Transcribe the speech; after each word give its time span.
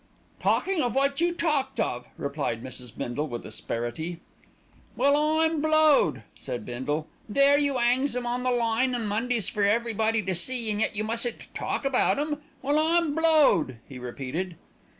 "Talking 0.41 0.81
of 0.81 0.95
what 0.95 1.21
you 1.21 1.31
talked 1.31 1.79
of," 1.79 2.07
replied 2.17 2.63
Mrs. 2.63 2.97
Bindle 2.97 3.27
with 3.27 3.45
asperity. 3.45 4.19
"Well, 4.95 5.15
I'm 5.15 5.61
blowed!" 5.61 6.23
said 6.39 6.65
Bindle. 6.65 7.05
"There 7.29 7.59
you 7.59 7.77
'angs 7.77 8.15
'em 8.15 8.25
on 8.25 8.41
the 8.41 8.49
line 8.49 8.95
on 8.95 9.05
Mondays 9.05 9.47
for 9.47 9.63
everybody 9.63 10.23
to 10.23 10.33
see, 10.33 10.71
and 10.71 10.81
yet 10.81 10.95
you 10.95 11.03
mustn't 11.03 11.53
talk 11.53 11.85
about 11.85 12.17
'em; 12.17 12.41
well, 12.63 12.79
I'm 12.79 13.13
blowed!" 13.13 13.77
he 13.87 13.99
repeated. 13.99 14.55